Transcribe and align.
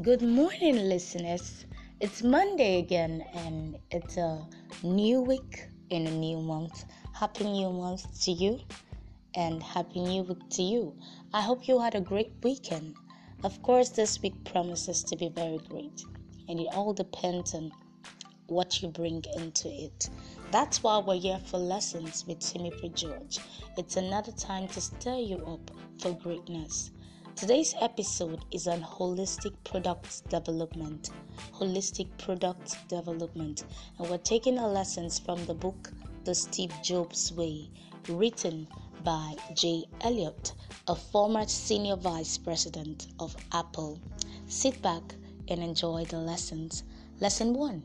Good 0.00 0.22
morning, 0.22 0.88
listeners. 0.88 1.66
It's 2.00 2.22
Monday 2.22 2.78
again, 2.78 3.22
and 3.34 3.76
it's 3.90 4.16
a 4.16 4.48
new 4.82 5.20
week 5.20 5.68
in 5.90 6.06
a 6.06 6.10
new 6.10 6.38
month. 6.38 6.86
Happy 7.12 7.44
New 7.44 7.70
Month 7.70 8.18
to 8.22 8.32
you, 8.32 8.58
and 9.34 9.62
Happy 9.62 10.00
New 10.00 10.22
Week 10.22 10.48
to 10.52 10.62
you. 10.62 10.96
I 11.34 11.42
hope 11.42 11.68
you 11.68 11.78
had 11.78 11.94
a 11.94 12.00
great 12.00 12.32
weekend. 12.42 12.96
Of 13.44 13.60
course, 13.60 13.90
this 13.90 14.20
week 14.22 14.32
promises 14.44 15.04
to 15.04 15.14
be 15.14 15.28
very 15.28 15.58
great, 15.68 16.02
and 16.48 16.58
it 16.58 16.68
all 16.72 16.94
depends 16.94 17.52
on 17.54 17.70
what 18.46 18.82
you 18.82 18.88
bring 18.88 19.22
into 19.36 19.68
it. 19.68 20.08
That's 20.50 20.82
why 20.82 20.98
we're 21.00 21.20
here 21.20 21.38
for 21.44 21.58
lessons 21.58 22.24
with 22.26 22.40
Timmy 22.40 22.72
George. 22.94 23.40
It's 23.76 23.98
another 23.98 24.32
time 24.32 24.68
to 24.68 24.80
stir 24.80 25.18
you 25.18 25.36
up 25.46 25.70
for 26.00 26.12
greatness. 26.14 26.90
Today's 27.34 27.74
episode 27.80 28.44
is 28.52 28.68
on 28.68 28.82
holistic 28.82 29.54
product 29.64 30.28
development. 30.28 31.10
Holistic 31.52 32.08
product 32.18 32.76
development. 32.88 33.64
And 33.98 34.10
we're 34.10 34.18
taking 34.18 34.58
our 34.58 34.68
lessons 34.68 35.18
from 35.18 35.44
the 35.46 35.54
book 35.54 35.90
The 36.24 36.34
Steve 36.34 36.72
Jobs 36.84 37.32
Way, 37.32 37.70
written 38.08 38.68
by 39.02 39.34
Jay 39.54 39.84
Elliott, 40.02 40.52
a 40.86 40.94
former 40.94 41.46
senior 41.48 41.96
vice 41.96 42.38
president 42.38 43.08
of 43.18 43.34
Apple. 43.52 43.98
Sit 44.46 44.80
back 44.82 45.02
and 45.48 45.62
enjoy 45.62 46.04
the 46.04 46.18
lessons. 46.18 46.84
Lesson 47.18 47.54
1 47.54 47.82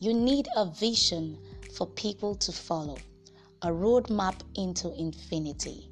You 0.00 0.12
need 0.12 0.48
a 0.56 0.66
vision 0.66 1.38
for 1.74 1.86
people 1.86 2.34
to 2.34 2.52
follow, 2.52 2.98
a 3.62 3.68
roadmap 3.68 4.40
into 4.56 4.92
infinity. 4.94 5.89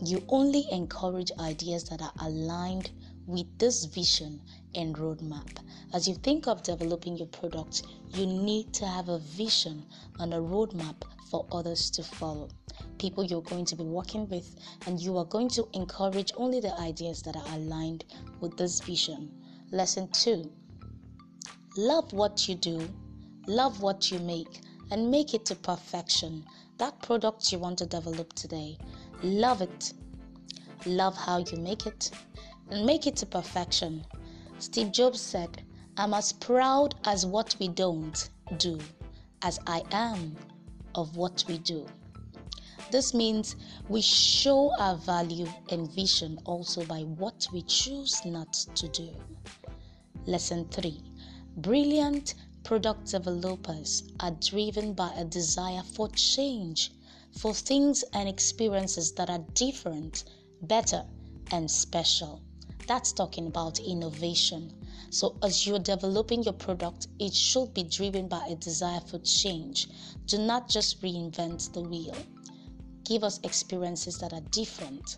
You 0.00 0.24
only 0.28 0.64
encourage 0.70 1.32
ideas 1.40 1.84
that 1.84 2.00
are 2.00 2.12
aligned 2.20 2.90
with 3.26 3.46
this 3.58 3.84
vision 3.84 4.40
and 4.74 4.94
roadmap. 4.94 5.58
As 5.92 6.06
you 6.06 6.14
think 6.14 6.46
of 6.46 6.62
developing 6.62 7.16
your 7.16 7.26
product, 7.26 7.82
you 8.10 8.24
need 8.24 8.72
to 8.74 8.86
have 8.86 9.08
a 9.08 9.18
vision 9.18 9.84
and 10.20 10.32
a 10.32 10.38
roadmap 10.38 11.02
for 11.30 11.46
others 11.52 11.90
to 11.90 12.02
follow. 12.02 12.48
People 12.98 13.24
you're 13.24 13.42
going 13.42 13.64
to 13.66 13.76
be 13.76 13.82
working 13.82 14.28
with, 14.28 14.54
and 14.86 15.00
you 15.00 15.18
are 15.18 15.24
going 15.24 15.48
to 15.50 15.68
encourage 15.74 16.32
only 16.36 16.60
the 16.60 16.78
ideas 16.80 17.20
that 17.22 17.36
are 17.36 17.54
aligned 17.54 18.04
with 18.40 18.56
this 18.56 18.80
vision. 18.80 19.30
Lesson 19.72 20.08
two 20.12 20.50
love 21.76 22.12
what 22.12 22.48
you 22.48 22.54
do, 22.54 22.88
love 23.46 23.82
what 23.82 24.10
you 24.10 24.18
make, 24.20 24.60
and 24.90 25.10
make 25.10 25.34
it 25.34 25.44
to 25.46 25.54
perfection. 25.54 26.44
That 26.78 27.02
product 27.02 27.52
you 27.52 27.58
want 27.58 27.78
to 27.78 27.86
develop 27.86 28.32
today, 28.32 28.78
Love 29.22 29.62
it. 29.62 29.92
Love 30.86 31.16
how 31.16 31.38
you 31.38 31.58
make 31.58 31.86
it 31.86 32.10
and 32.70 32.86
make 32.86 33.06
it 33.06 33.16
to 33.16 33.26
perfection. 33.26 34.04
Steve 34.58 34.92
Jobs 34.92 35.20
said, 35.20 35.64
I'm 35.96 36.14
as 36.14 36.32
proud 36.32 36.94
as 37.04 37.26
what 37.26 37.56
we 37.58 37.66
don't 37.68 38.28
do 38.58 38.78
as 39.42 39.58
I 39.66 39.82
am 39.90 40.36
of 40.94 41.16
what 41.16 41.44
we 41.48 41.58
do. 41.58 41.86
This 42.90 43.12
means 43.12 43.56
we 43.88 44.00
show 44.00 44.72
our 44.78 44.96
value 44.96 45.48
and 45.70 45.90
vision 45.90 46.38
also 46.44 46.84
by 46.84 47.00
what 47.00 47.48
we 47.52 47.62
choose 47.62 48.24
not 48.24 48.52
to 48.52 48.88
do. 48.88 49.10
Lesson 50.26 50.66
3 50.70 51.02
Brilliant 51.56 52.34
product 52.62 53.10
developers 53.10 54.04
are 54.20 54.30
driven 54.30 54.92
by 54.92 55.12
a 55.16 55.24
desire 55.24 55.82
for 55.82 56.08
change 56.10 56.92
for 57.40 57.54
things 57.54 58.02
and 58.14 58.28
experiences 58.28 59.12
that 59.12 59.30
are 59.30 59.44
different, 59.54 60.24
better, 60.62 61.04
and 61.52 61.70
special. 61.70 62.42
That's 62.88 63.12
talking 63.12 63.46
about 63.46 63.78
innovation. 63.78 64.72
So, 65.10 65.36
as 65.42 65.66
you're 65.66 65.78
developing 65.78 66.42
your 66.42 66.54
product, 66.54 67.06
it 67.20 67.32
should 67.32 67.72
be 67.74 67.84
driven 67.84 68.26
by 68.26 68.44
a 68.48 68.56
desire 68.56 69.00
for 69.00 69.18
change. 69.20 69.88
Do 70.26 70.38
not 70.38 70.68
just 70.68 71.00
reinvent 71.00 71.72
the 71.72 71.80
wheel. 71.80 72.16
Give 73.04 73.22
us 73.22 73.40
experiences 73.44 74.18
that 74.18 74.32
are 74.32 74.42
different, 74.50 75.16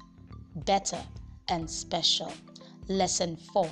better, 0.54 1.02
and 1.48 1.70
special. 1.70 2.32
Lesson 2.88 3.36
4 3.36 3.68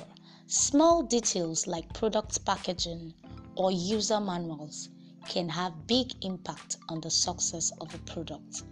Small 0.47 1.03
details 1.03 1.67
like 1.67 1.93
product 1.93 2.43
packaging 2.45 3.13
or 3.55 3.71
user 3.71 4.19
manuals 4.19 4.89
can 5.27 5.49
have 5.49 5.87
big 5.87 6.13
impact 6.21 6.77
on 6.87 7.01
the 7.01 7.11
success 7.11 7.71
of 7.81 7.93
a 7.93 7.97
product. 7.99 8.63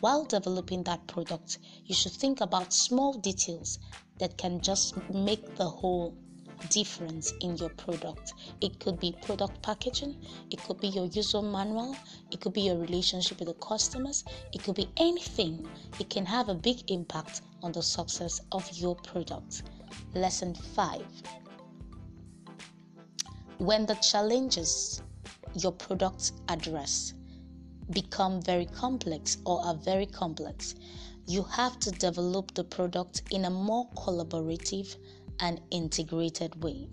While 0.00 0.24
developing 0.24 0.84
that 0.84 1.06
product, 1.06 1.58
you 1.84 1.94
should 1.94 2.12
think 2.12 2.40
about 2.40 2.72
small 2.72 3.14
details 3.14 3.78
that 4.18 4.36
can 4.38 4.60
just 4.60 4.96
make 5.12 5.56
the 5.56 5.68
whole 5.68 6.16
difference 6.70 7.32
in 7.40 7.56
your 7.56 7.70
product. 7.70 8.34
It 8.60 8.80
could 8.80 8.98
be 8.98 9.14
product 9.22 9.62
packaging, 9.62 10.16
it 10.50 10.62
could 10.64 10.80
be 10.80 10.88
your 10.88 11.06
user 11.06 11.42
manual, 11.42 11.96
it 12.30 12.40
could 12.40 12.52
be 12.52 12.62
your 12.62 12.78
relationship 12.78 13.38
with 13.38 13.48
the 13.48 13.54
customers, 13.54 14.24
it 14.52 14.62
could 14.62 14.74
be 14.74 14.88
anything. 14.96 15.68
It 15.98 16.10
can 16.10 16.26
have 16.26 16.48
a 16.48 16.54
big 16.54 16.90
impact 16.90 17.42
on 17.62 17.72
the 17.72 17.82
success 17.82 18.40
of 18.52 18.70
your 18.72 18.96
product. 18.96 19.62
Lesson 20.14 20.54
5 20.54 21.02
When 23.58 23.86
the 23.86 23.94
challenges 23.96 25.02
your 25.54 25.72
products 25.72 26.32
address 26.48 27.14
become 27.90 28.42
very 28.42 28.66
complex 28.66 29.38
or 29.46 29.64
are 29.64 29.74
very 29.74 30.06
complex, 30.06 30.74
you 31.26 31.42
have 31.42 31.78
to 31.80 31.90
develop 31.90 32.54
the 32.54 32.64
product 32.64 33.22
in 33.30 33.44
a 33.44 33.50
more 33.50 33.88
collaborative 33.96 34.96
and 35.40 35.60
integrated 35.70 36.62
way. 36.62 36.88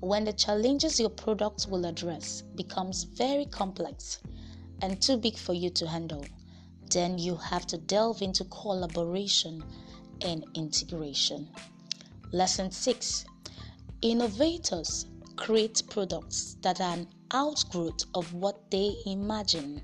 When 0.00 0.24
the 0.24 0.32
challenges 0.32 1.00
your 1.00 1.10
product 1.10 1.66
will 1.68 1.84
address 1.86 2.42
becomes 2.54 3.04
very 3.04 3.46
complex 3.46 4.20
and 4.80 5.00
too 5.02 5.16
big 5.16 5.36
for 5.36 5.54
you 5.54 5.70
to 5.70 5.88
handle, 5.88 6.24
then 6.90 7.18
you 7.18 7.36
have 7.36 7.66
to 7.66 7.78
delve 7.78 8.22
into 8.22 8.44
collaboration 8.44 9.62
and 10.22 10.44
integration. 10.54 11.48
Lesson 12.32 12.70
6 12.70 13.24
Innovators 14.02 15.06
create 15.36 15.82
products 15.90 16.56
that 16.62 16.80
are 16.80 16.94
an 16.94 17.08
outgrowth 17.32 18.04
of 18.14 18.32
what 18.32 18.70
they 18.70 18.94
imagine, 19.06 19.82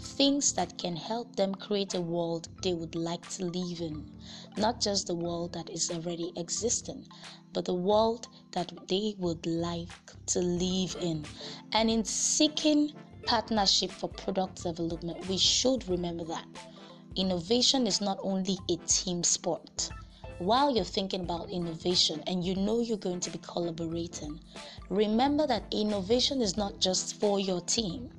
things 0.00 0.52
that 0.54 0.78
can 0.78 0.96
help 0.96 1.36
them 1.36 1.54
create 1.54 1.94
a 1.94 2.00
world 2.00 2.48
they 2.62 2.74
would 2.74 2.94
like 2.94 3.28
to 3.30 3.44
live 3.44 3.80
in, 3.80 4.10
not 4.56 4.80
just 4.80 5.06
the 5.06 5.14
world 5.14 5.52
that 5.52 5.70
is 5.70 5.90
already 5.90 6.32
existing, 6.36 7.06
but 7.52 7.64
the 7.64 7.74
world 7.74 8.28
that 8.52 8.72
they 8.88 9.14
would 9.18 9.46
like 9.46 9.88
to 10.26 10.40
live 10.40 10.96
in. 11.00 11.24
And 11.72 11.90
in 11.90 12.04
seeking 12.04 12.92
partnership 13.24 13.90
for 13.90 14.08
product 14.08 14.62
development, 14.62 15.26
we 15.28 15.38
should 15.38 15.88
remember 15.88 16.24
that 16.24 16.46
innovation 17.16 17.86
is 17.86 18.00
not 18.00 18.18
only 18.22 18.58
a 18.70 18.76
team 18.86 19.24
sport 19.24 19.90
while 20.38 20.74
you're 20.74 20.84
thinking 20.84 21.22
about 21.22 21.48
innovation 21.48 22.22
and 22.26 22.44
you 22.44 22.54
know 22.54 22.80
you're 22.80 22.98
going 22.98 23.20
to 23.20 23.30
be 23.30 23.38
collaborating, 23.38 24.38
remember 24.90 25.46
that 25.46 25.64
innovation 25.70 26.42
is 26.42 26.56
not 26.56 26.78
just 26.78 27.18
for 27.18 27.40
your 27.40 27.60
team. 27.62 28.10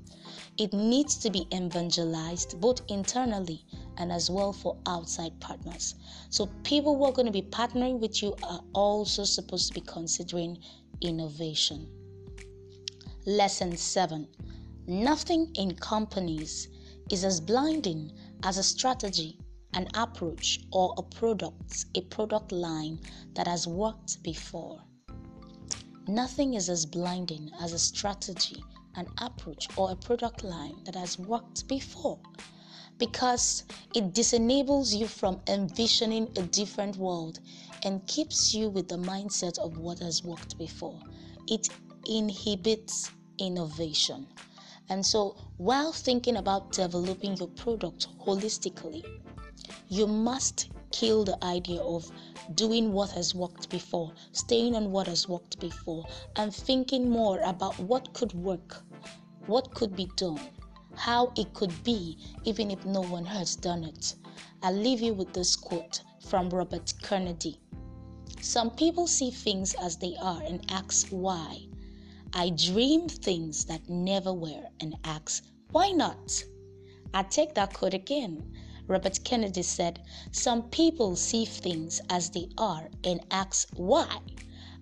It 0.57 0.73
needs 0.73 1.15
to 1.17 1.29
be 1.29 1.47
evangelized 1.53 2.59
both 2.59 2.81
internally 2.87 3.63
and 3.97 4.11
as 4.11 4.31
well 4.31 4.51
for 4.51 4.77
outside 4.87 5.39
partners. 5.39 5.93
So, 6.29 6.47
people 6.63 6.97
who 6.97 7.05
are 7.05 7.11
going 7.11 7.27
to 7.27 7.31
be 7.31 7.43
partnering 7.43 7.99
with 7.99 8.23
you 8.23 8.35
are 8.41 8.61
also 8.73 9.23
supposed 9.23 9.67
to 9.67 9.73
be 9.75 9.85
considering 9.85 10.57
innovation. 11.01 11.87
Lesson 13.27 13.77
7 13.77 14.27
Nothing 14.87 15.51
in 15.55 15.75
companies 15.75 16.69
is 17.11 17.23
as 17.23 17.39
blinding 17.39 18.11
as 18.41 18.57
a 18.57 18.63
strategy 18.63 19.37
an 19.77 19.87
approach 19.93 20.61
or 20.71 20.95
a 20.97 21.03
product, 21.03 21.85
a 21.93 22.01
product 22.01 22.51
line 22.51 22.99
that 23.35 23.45
has 23.45 23.67
worked 23.67 24.23
before. 24.23 24.81
Nothing 26.07 26.55
is 26.55 26.67
as 26.67 26.83
blinding 26.83 27.51
as 27.61 27.73
a 27.73 27.77
strategy, 27.79 28.63
an 28.95 29.05
approach, 29.21 29.67
or 29.77 29.91
a 29.91 29.95
product 29.95 30.43
line 30.43 30.75
that 30.85 30.95
has 30.95 31.19
worked 31.19 31.67
before 31.67 32.19
because 32.97 33.65
it 33.93 34.13
disenables 34.13 34.95
you 34.95 35.05
from 35.05 35.39
envisioning 35.47 36.27
a 36.37 36.41
different 36.41 36.95
world 36.95 37.39
and 37.83 38.05
keeps 38.07 38.55
you 38.55 38.69
with 38.69 38.87
the 38.87 38.97
mindset 38.97 39.59
of 39.59 39.77
what 39.77 39.99
has 39.99 40.23
worked 40.23 40.57
before. 40.57 40.99
It 41.47 41.69
inhibits 42.07 43.11
innovation. 43.37 44.25
And 44.89 45.05
so, 45.05 45.37
while 45.57 45.91
thinking 45.91 46.37
about 46.37 46.71
developing 46.71 47.35
your 47.37 47.49
product 47.49 48.07
holistically, 48.25 49.03
you 49.89 50.07
must 50.07 50.69
kill 50.91 51.23
the 51.23 51.43
idea 51.43 51.81
of 51.81 52.11
doing 52.55 52.91
what 52.91 53.11
has 53.11 53.33
worked 53.33 53.69
before, 53.69 54.11
staying 54.31 54.75
on 54.75 54.91
what 54.91 55.07
has 55.07 55.27
worked 55.27 55.59
before, 55.59 56.05
and 56.35 56.53
thinking 56.53 57.09
more 57.09 57.39
about 57.41 57.77
what 57.79 58.13
could 58.13 58.33
work, 58.33 58.83
what 59.45 59.73
could 59.73 59.95
be 59.95 60.09
done, 60.15 60.39
how 60.95 61.31
it 61.37 61.53
could 61.53 61.83
be, 61.83 62.17
even 62.45 62.71
if 62.71 62.85
no 62.85 63.01
one 63.01 63.25
has 63.25 63.55
done 63.55 63.83
it. 63.83 64.15
I'll 64.63 64.73
leave 64.73 65.01
you 65.01 65.13
with 65.13 65.33
this 65.33 65.55
quote 65.55 66.01
from 66.27 66.49
Robert 66.49 66.93
Kennedy 67.01 67.59
Some 68.41 68.71
people 68.71 69.07
see 69.07 69.31
things 69.31 69.73
as 69.75 69.97
they 69.97 70.15
are 70.21 70.41
and 70.43 70.65
ask 70.69 71.07
why. 71.09 71.67
I 72.33 72.49
dream 72.49 73.07
things 73.07 73.65
that 73.65 73.87
never 73.87 74.33
were 74.33 74.67
and 74.79 74.95
ask 75.03 75.45
why 75.71 75.91
not. 75.91 76.43
I 77.13 77.23
take 77.23 77.55
that 77.55 77.73
quote 77.73 77.93
again. 77.93 78.53
Robert 78.87 79.23
Kennedy 79.23 79.63
said, 79.63 80.01
Some 80.31 80.69
people 80.69 81.15
see 81.15 81.45
things 81.45 82.01
as 82.09 82.29
they 82.29 82.49
are 82.57 82.89
and 83.03 83.25
ask 83.31 83.69
why. 83.75 84.19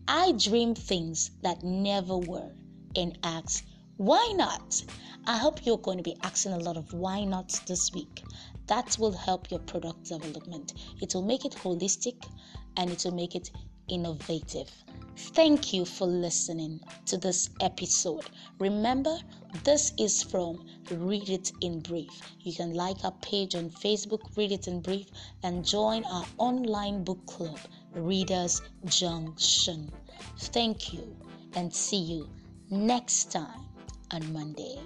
I 0.08 0.34
dream 0.34 0.76
things 0.76 1.32
that 1.42 1.64
never 1.64 2.18
were 2.18 2.52
and 2.96 3.18
ask 3.24 3.66
why 3.98 4.34
not? 4.36 4.84
I 5.26 5.38
hope 5.38 5.66
you're 5.66 5.78
going 5.78 5.98
to 5.98 6.04
be 6.04 6.18
asking 6.22 6.52
a 6.52 6.60
lot 6.60 6.76
of 6.76 6.92
why 6.92 7.24
nots 7.24 7.60
this 7.60 7.94
week. 7.94 8.24
That 8.68 8.98
will 9.00 9.14
help 9.14 9.50
your 9.50 9.62
product 9.62 10.04
development. 10.04 10.74
It 11.02 11.16
will 11.16 11.22
make 11.22 11.46
it 11.46 11.54
holistic 11.54 12.28
and 12.76 12.90
it 12.90 13.06
will 13.06 13.14
make 13.14 13.36
it 13.36 13.52
innovative. 13.88 14.70
Thank 15.18 15.74
you 15.74 15.86
for 15.86 16.06
listening 16.06 16.82
to 17.06 17.18
this 17.18 17.50
episode. 17.62 18.26
Remember, 18.60 19.16
this 19.64 19.94
is 19.98 20.22
from 20.22 20.62
Read 20.92 21.30
It 21.30 21.52
in 21.62 21.80
Brief. 21.80 22.22
You 22.42 22.54
can 22.54 22.74
like 22.74 23.04
our 23.06 23.14
page 23.22 23.56
on 23.56 23.70
Facebook, 23.70 24.36
Read 24.36 24.52
It 24.52 24.68
in 24.68 24.82
Brief, 24.82 25.08
and 25.44 25.66
join 25.66 26.04
our 26.06 26.26
online 26.38 27.04
book 27.04 27.26
club, 27.26 27.60
Readers 27.94 28.62
Junction. 28.86 29.92
Thank 30.38 30.94
you 30.94 31.16
and 31.56 31.74
see 31.74 32.02
you 32.02 32.30
next 32.70 33.32
time 33.32 33.66
on 34.12 34.34
Monday. 34.34 34.80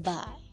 Bye. 0.00 0.45